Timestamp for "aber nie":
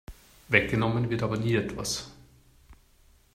1.21-1.53